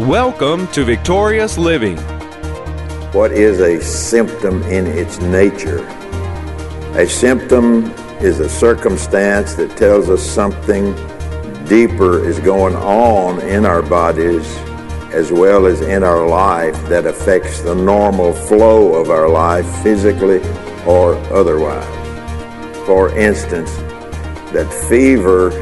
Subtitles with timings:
[0.00, 1.96] Welcome to Victorious Living.
[3.14, 5.86] What is a symptom in its nature?
[6.98, 7.86] A symptom
[8.20, 10.92] is a circumstance that tells us something
[11.64, 14.46] deeper is going on in our bodies
[15.14, 20.42] as well as in our life that affects the normal flow of our life physically
[20.84, 21.86] or otherwise.
[22.84, 23.74] For instance,
[24.52, 25.52] that fever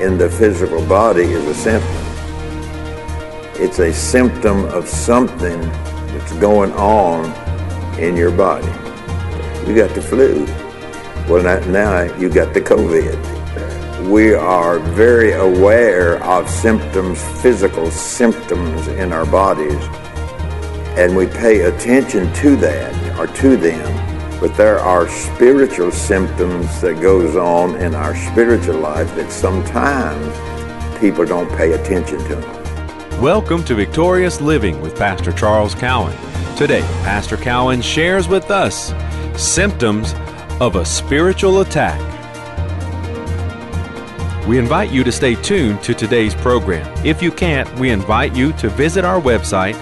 [0.00, 2.07] in the physical body is a symptom.
[3.60, 7.24] It's a symptom of something that's going on
[7.98, 8.68] in your body.
[9.66, 10.44] You got the flu.
[11.28, 14.08] Well, now you got the COVID.
[14.08, 19.82] We are very aware of symptoms, physical symptoms in our bodies,
[20.96, 24.40] and we pay attention to that or to them.
[24.40, 31.26] But there are spiritual symptoms that goes on in our spiritual life that sometimes people
[31.26, 32.57] don't pay attention to.
[33.20, 36.16] Welcome to Victorious Living with Pastor Charles Cowan.
[36.56, 38.94] Today, Pastor Cowan shares with us
[39.36, 40.14] symptoms
[40.60, 41.98] of a spiritual attack.
[44.46, 46.86] We invite you to stay tuned to today's program.
[47.04, 49.74] If you can't, we invite you to visit our website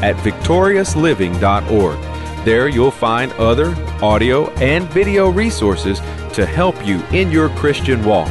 [0.00, 2.44] at victoriousliving.org.
[2.44, 5.98] There you'll find other audio and video resources
[6.34, 8.30] to help you in your Christian walk.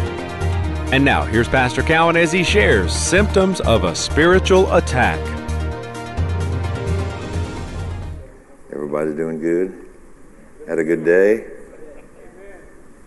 [0.93, 5.17] And now, here's Pastor Cowan as he shares symptoms of a spiritual attack.
[8.71, 9.89] Everybody doing good?
[10.67, 11.47] Had a good day?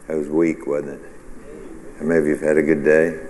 [0.08, 1.10] That was weak, wasn't it?
[2.00, 3.20] How many of you have had a good day?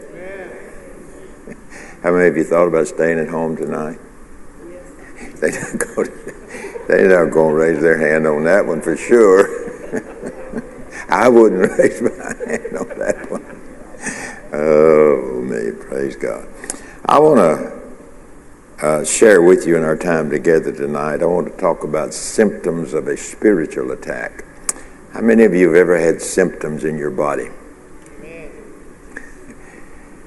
[2.02, 3.98] How many of you thought about staying at home tonight?
[5.38, 6.08] They not going
[6.88, 9.50] they're not going to raise their hand on that one for sure.
[11.10, 13.56] I wouldn't raise my hand on that one.
[14.52, 15.72] Oh, me,
[16.18, 16.48] praise God.
[17.04, 21.22] I want to uh, share with you in our time together tonight.
[21.22, 24.44] I want to talk about symptoms of a spiritual attack.
[25.12, 27.48] How many of you have ever had symptoms in your body?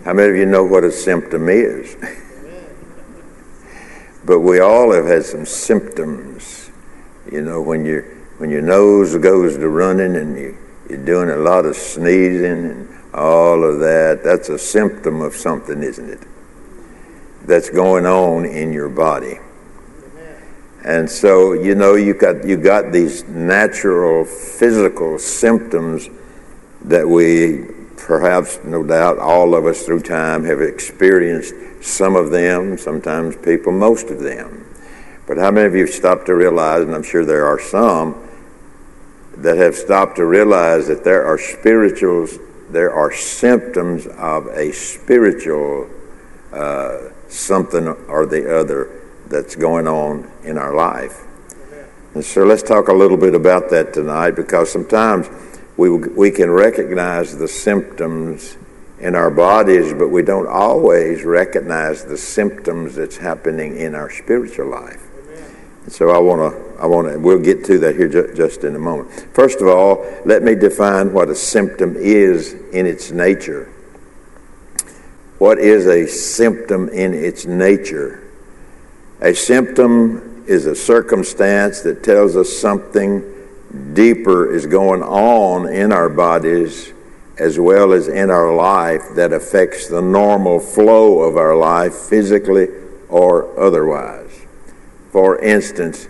[0.05, 1.95] How many of you know what a symptom is?
[4.25, 6.71] but we all have had some symptoms.
[7.31, 7.85] You know, when
[8.37, 10.57] when your nose goes to running and you,
[10.89, 15.81] you're doing a lot of sneezing and all of that, that's a symptom of something,
[15.81, 16.27] isn't it?
[17.45, 19.39] That's going on in your body.
[20.83, 26.09] And so, you know, you got you got these natural physical symptoms
[26.85, 27.65] that we
[27.97, 33.71] perhaps no doubt all of us through time have experienced some of them, sometimes people
[33.71, 34.65] most of them.
[35.27, 38.27] But how many of you have stopped to realize, and I'm sure there are some,
[39.37, 42.39] that have stopped to realize that there are spirituals
[42.71, 45.89] there are symptoms of a spiritual
[46.53, 48.89] uh, something or the other
[49.27, 51.25] that's going on in our life.
[52.15, 55.29] And so let's talk a little bit about that tonight because sometimes
[55.77, 58.57] we, we can recognize the symptoms
[58.99, 64.67] in our bodies, but we don't always recognize the symptoms that's happening in our spiritual
[64.67, 65.08] life.
[65.89, 68.63] And so I want to I want to, we'll get to that here ju- just
[68.63, 69.09] in a moment.
[69.33, 73.73] First of all, let me define what a symptom is in its nature.
[75.39, 78.23] What is a symptom in its nature?
[79.21, 83.23] A symptom is a circumstance that tells us something
[83.93, 86.93] deeper is going on in our bodies
[87.39, 92.67] as well as in our life that affects the normal flow of our life physically
[93.09, 94.29] or otherwise.
[95.11, 96.07] For instance,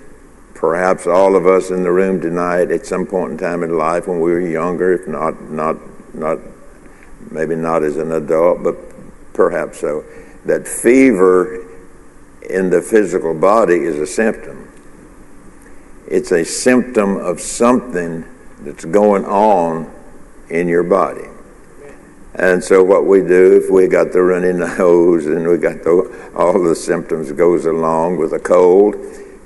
[0.54, 4.08] perhaps all of us in the room tonight at some point in time in life
[4.08, 5.78] when we were younger, if not, not,
[6.14, 6.40] not,
[7.32, 8.76] maybe not as an adult, but
[9.34, 10.04] perhaps so,
[10.46, 11.66] that fever
[12.50, 14.70] in the physical body is a symptom.
[16.08, 18.26] It's a symptom of something
[18.62, 19.94] that's going on
[20.50, 21.28] in your body.
[22.40, 26.32] And so what we do, if we got the runny nose and we got the,
[26.36, 28.96] all the symptoms goes along with a cold,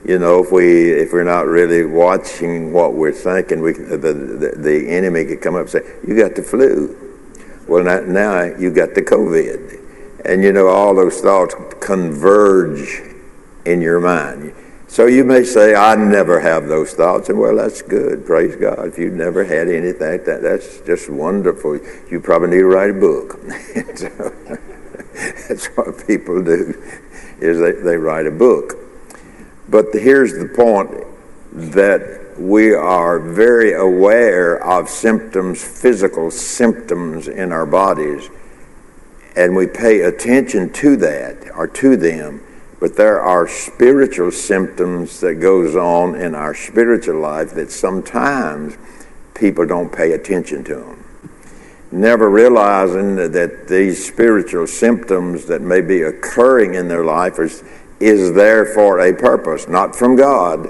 [0.05, 4.53] you know, if we if we're not really watching what we're thinking, we the the,
[4.57, 6.95] the enemy could come up and say, "You got the flu."
[7.67, 9.79] Well, now, now you got the COVID,
[10.25, 13.01] and you know all those thoughts converge
[13.65, 14.53] in your mind.
[14.93, 18.27] So you may say, "I never have those thoughts," and well, that's good.
[18.27, 18.89] Praise God.
[18.89, 21.79] If you've never had anything, that that's just wonderful.
[22.11, 23.39] You probably need to write a book.
[23.95, 24.31] so,
[25.49, 26.79] that's what people do,
[27.39, 28.75] is they, they write a book.
[29.67, 30.91] But here's the point
[31.53, 38.29] that we are very aware of symptoms, physical symptoms in our bodies,
[39.35, 42.43] and we pay attention to that or to them.
[42.83, 48.77] But there are spiritual symptoms that goes on in our spiritual life that sometimes
[49.33, 51.05] people don't pay attention to them.
[51.93, 57.63] Never realizing that these spiritual symptoms that may be occurring in their life is,
[58.01, 60.67] is there for a purpose, not from God,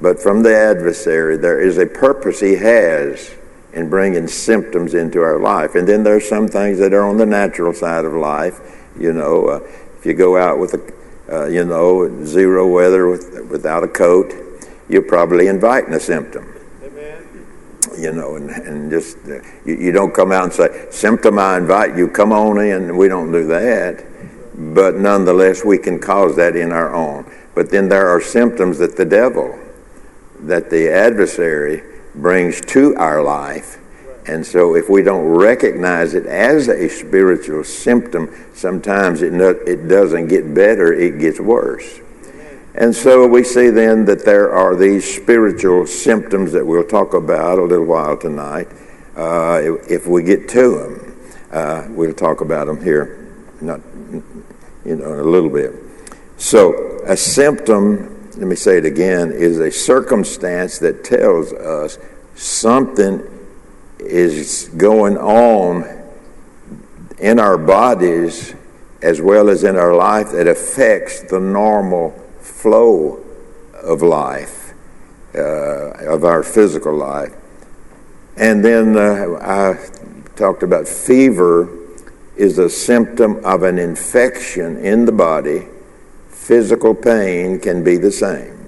[0.00, 1.36] but from the adversary.
[1.36, 3.34] There is a purpose he has
[3.72, 5.74] in bringing symptoms into our life.
[5.74, 8.60] And then there's some things that are on the natural side of life.
[8.96, 9.60] You know, uh,
[9.98, 10.99] if you go out with a
[11.30, 14.32] uh, you know, zero weather with, without a coat,
[14.88, 16.52] you're probably inviting a symptom.
[16.82, 17.46] Amen.
[17.96, 21.56] You know, and, and just, uh, you, you, don't come out and say, symptom, I
[21.56, 22.96] invite you, come on in.
[22.96, 24.04] We don't do that.
[24.74, 27.30] But nonetheless, we can cause that in our own.
[27.54, 29.58] But then there are symptoms that the devil,
[30.40, 31.82] that the adversary
[32.14, 33.78] brings to our life
[34.30, 39.88] and so, if we don't recognize it as a spiritual symptom, sometimes it, not, it
[39.88, 41.98] doesn't get better, it gets worse.
[42.76, 47.58] And so, we see then that there are these spiritual symptoms that we'll talk about
[47.58, 48.68] a little while tonight.
[49.16, 51.16] Uh, if we get to them,
[51.50, 53.80] uh, we'll talk about them here, not,
[54.84, 55.74] you know, in a little bit.
[56.36, 61.98] So, a symptom, let me say it again, is a circumstance that tells us
[62.36, 63.39] something
[64.00, 65.84] is going on
[67.18, 68.54] in our bodies
[69.02, 72.10] as well as in our life that affects the normal
[72.40, 73.24] flow
[73.74, 74.74] of life,
[75.34, 77.34] uh, of our physical life.
[78.36, 81.68] And then uh, I talked about fever
[82.36, 85.66] is a symptom of an infection in the body.
[86.28, 88.59] Physical pain can be the same.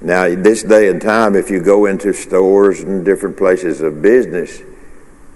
[0.00, 4.62] Now, this day and time, if you go into stores and different places of business,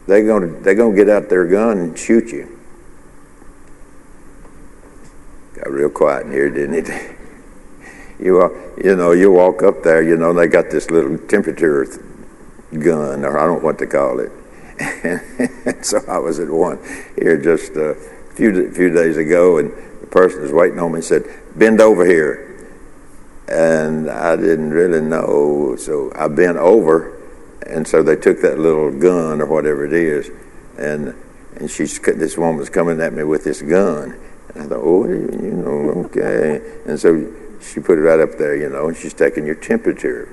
[0.06, 2.58] they're going to, they're going to get out their gun and shoot you.
[5.54, 7.16] Got real quiet in here, didn't it?
[8.20, 11.84] You, uh, you know, you walk up there, you know, they got this little temperature
[12.70, 14.30] gun, or I don't know what to call it.
[15.84, 16.78] so I was at one
[17.16, 17.96] here just a
[18.36, 21.24] few, few days ago, and the person was waiting on me and said,
[21.56, 22.51] Bend over here
[23.48, 25.76] and I didn't really know.
[25.78, 27.18] So I bent over,
[27.66, 30.30] and so they took that little gun or whatever it is,
[30.78, 31.14] and
[31.56, 34.18] and she's this woman's coming at me with this gun,
[34.54, 38.56] and I thought, oh, you know, okay, and so she put it right up there,
[38.56, 40.28] you know, and she's taking your temperature.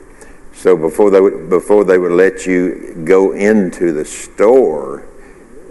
[0.54, 5.06] So before they would, before they would let you go into the store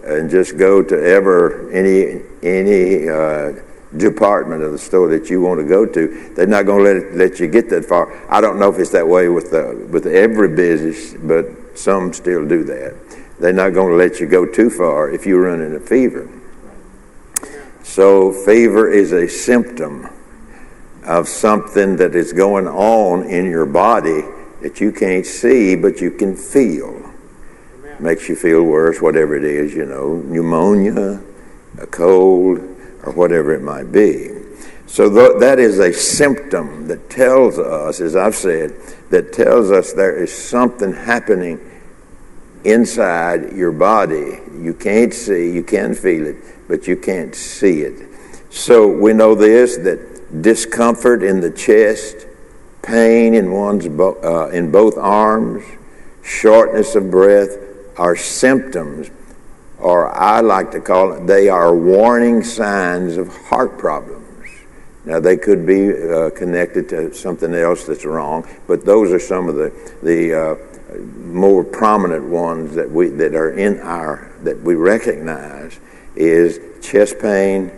[0.05, 3.61] and just go to ever any any uh,
[3.96, 6.96] department of the store that you want to go to, they're not going to let
[6.96, 8.12] it, let you get that far.
[8.31, 12.46] I don't know if it's that way with the, with every business, but some still
[12.46, 12.94] do that.
[13.40, 16.29] They're not going to let you go too far if you're running a fever.
[17.82, 20.08] So fever is a symptom
[21.05, 24.23] of something that is going on in your body
[24.61, 27.05] that you can't see, but you can feel.
[27.99, 31.20] Makes you feel worse, whatever it is, you know, pneumonia,
[31.81, 32.61] a cold,
[33.02, 34.30] or whatever it might be.
[34.86, 38.74] So th- that is a symptom that tells us, as I've said,
[39.10, 41.60] that tells us there is something happening
[42.64, 44.40] inside your body.
[44.58, 46.36] You can't see, you can feel it,
[46.68, 48.08] but you can't see it.
[48.50, 52.26] So we know this that discomfort in the chest,
[52.82, 55.64] pain in one's bo- uh, in both arms,
[56.23, 57.56] shortness of breath
[57.96, 59.11] are symptoms
[59.78, 64.25] or I like to call it, they are warning signs of heart problems.
[65.04, 69.49] Now, they could be uh, connected to something else that's wrong, but those are some
[69.49, 74.75] of the, the uh, more prominent ones that, we, that are in our, that we
[74.75, 75.78] recognize
[76.14, 77.70] is chest pain,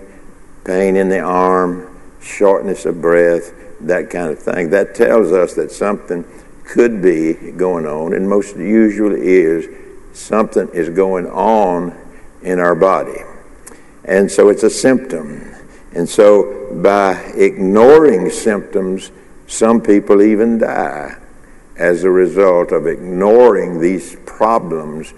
[0.64, 4.70] pain in the arm, shortness of breath, that kind of thing.
[4.70, 6.24] That tells us that something
[6.64, 9.68] could be going on, and most usually is
[10.12, 11.96] something is going on
[12.42, 13.20] in our body.
[14.04, 15.54] And so it's a symptom.
[15.92, 19.10] And so by ignoring symptoms,
[19.46, 21.16] some people even die
[21.76, 25.12] as a result of ignoring these problems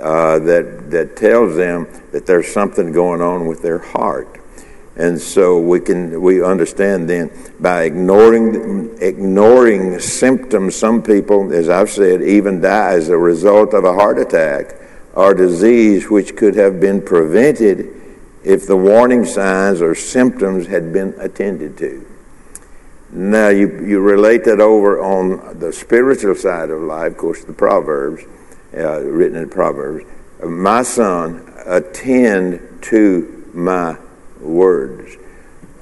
[0.00, 4.40] uh, that, that tells them that there's something going on with their heart.
[4.96, 11.90] And so we can we understand then by ignoring ignoring symptoms, some people, as I've
[11.90, 14.74] said, even die as a result of a heart attack
[15.14, 17.92] or disease which could have been prevented
[18.42, 22.06] if the warning signs or symptoms had been attended to.
[23.10, 27.52] Now you you relate that over on the spiritual side of life, of course, the
[27.52, 28.22] Proverbs,
[28.74, 30.06] uh, written in Proverbs.
[30.42, 33.96] My son, attend to my
[34.40, 35.16] words.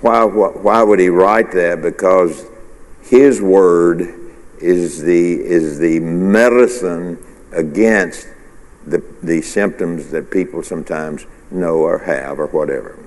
[0.00, 1.82] why, why would he write that?
[1.82, 2.46] Because
[3.02, 4.00] his word
[4.61, 7.18] is the, is the medicine
[7.52, 8.28] against
[8.87, 12.99] the, the symptoms that people sometimes know or have or whatever.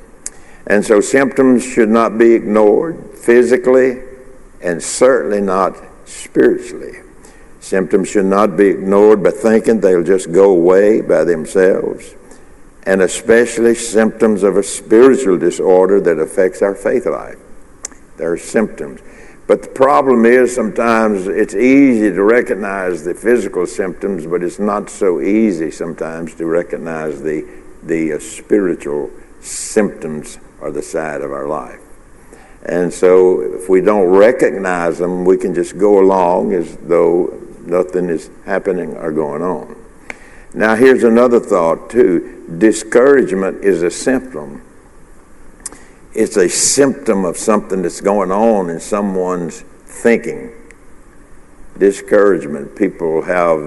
[0.67, 4.01] And so symptoms should not be ignored physically
[4.61, 7.01] and certainly not spiritually.
[7.59, 12.15] Symptoms should not be ignored by thinking they'll just go away by themselves,
[12.87, 17.37] and especially symptoms of a spiritual disorder that affects our faith life.
[18.15, 19.01] There are symptoms.
[19.45, 24.89] But the problem is sometimes it's easy to recognize the physical symptoms, but it's not
[24.89, 27.45] so easy sometimes to recognize the,
[27.83, 31.81] the uh, spiritual symptoms or the side of our life.
[32.63, 38.07] And so if we don't recognize them, we can just go along as though nothing
[38.07, 39.75] is happening or going on.
[40.57, 42.43] Now, here's another thought, too.
[42.57, 44.63] Discouragement is a symptom.
[46.15, 50.51] It's a symptom of something that's going on in someone's thinking.
[51.77, 52.75] Discouragement.
[52.75, 53.59] People have,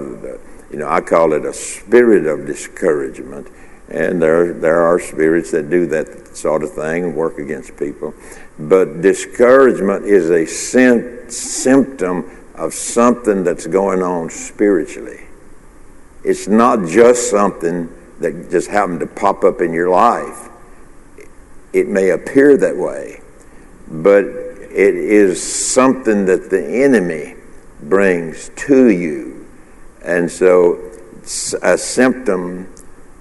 [0.69, 3.47] you know, I call it a spirit of discouragement.
[3.87, 8.13] And there, there are spirits that do that sort of thing and work against people.
[8.59, 15.21] But discouragement is a symptom of something that's going on spiritually.
[16.23, 20.49] It's not just something that just happened to pop up in your life.
[21.73, 23.21] It may appear that way,
[23.87, 27.35] but it is something that the enemy
[27.81, 29.47] brings to you.
[30.03, 30.91] And so,
[31.61, 32.73] a symptom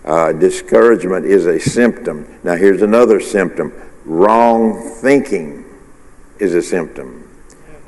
[0.05, 2.39] uh, discouragement is a symptom.
[2.43, 3.73] Now, here's another symptom
[4.05, 5.65] wrong thinking
[6.39, 7.29] is a symptom,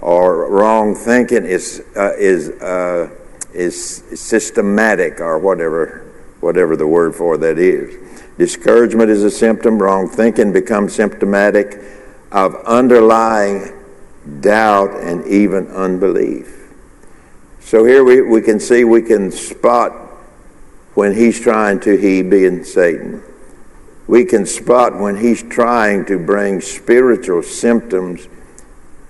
[0.00, 3.08] or wrong thinking is, uh, is, uh,
[3.54, 7.96] is systematic, or whatever, whatever the word for that is.
[8.38, 11.78] Discouragement is a symptom, wrong thinking becomes symptomatic
[12.30, 13.72] of underlying
[14.40, 16.72] doubt and even unbelief.
[17.60, 19.92] So here we, we can see, we can spot
[20.94, 23.22] when he's trying to, he being Satan,
[24.06, 28.28] we can spot when he's trying to bring spiritual symptoms,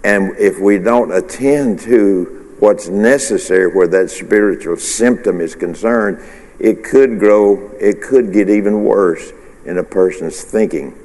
[0.04, 6.16] and if we don't attend to what's necessary where that spiritual symptom is concerned,
[6.60, 9.32] it could grow, it could get even worse
[9.64, 10.96] in a person's thinking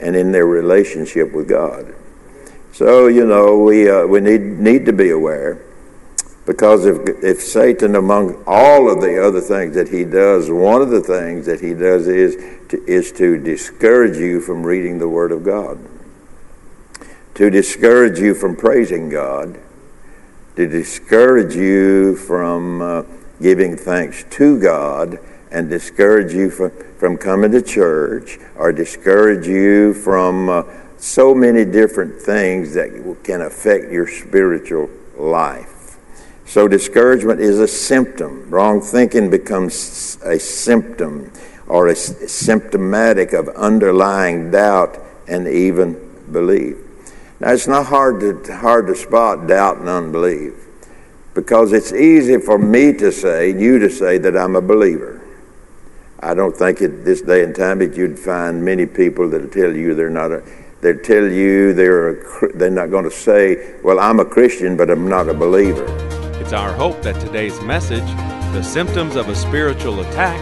[0.00, 1.94] and in their relationship with God.
[2.72, 5.60] So, you know, we, uh, we need, need to be aware
[6.46, 10.88] because if, if Satan, among all of the other things that he does, one of
[10.88, 12.34] the things that he does is
[12.70, 15.78] to, is to discourage you from reading the Word of God,
[17.34, 19.60] to discourage you from praising God,
[20.56, 23.02] to discourage you from uh,
[23.40, 25.18] giving thanks to God,
[25.50, 30.62] and discourage you from, from coming to church, or discourage you from uh,
[30.96, 35.96] so many different things that can affect your spiritual life.
[36.46, 38.48] So discouragement is a symptom.
[38.50, 41.32] Wrong thinking becomes a symptom
[41.66, 45.94] or a symptomatic of underlying doubt and even
[46.30, 46.76] belief.
[47.40, 50.54] Now it's not hard to hard to spot doubt and unbelief
[51.34, 55.20] because it's easy for me to say, you to say that I'm a believer.
[56.20, 59.74] I don't think at this day and time that you'd find many people that'll tell
[59.76, 60.42] you they're not a
[60.80, 64.88] they'll tell you they're a, they're not going to say, "Well, I'm a Christian, but
[64.88, 65.86] I'm not a believer."
[66.40, 68.06] It's our hope that today's message,
[68.54, 70.38] The Symptoms of a Spiritual Attack,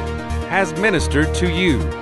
[0.48, 2.01] has ministered to you.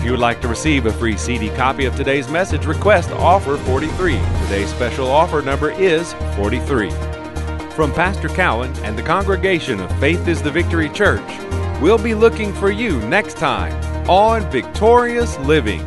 [0.00, 3.58] If you would like to receive a free CD copy of today's message, request offer
[3.58, 4.14] 43.
[4.14, 6.88] Today's special offer number is 43.
[7.72, 11.20] From Pastor Cowan and the congregation of Faith is the Victory Church,
[11.82, 13.74] we'll be looking for you next time
[14.08, 15.86] on Victorious Living.